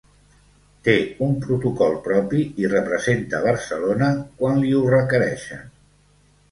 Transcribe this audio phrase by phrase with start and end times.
[0.87, 0.95] Té
[1.25, 5.67] un protocol propi i representa Barcelona quan li ho requereixen.